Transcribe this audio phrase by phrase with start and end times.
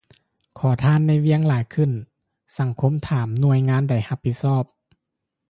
[0.59, 1.91] ຂໍທານໃນວຽງຫຼາຍຂຶ້ນ
[2.57, 4.65] ສັງຄົມຖາມ ໜ່ວຍງານໃດຮັບຜິດຊອບ?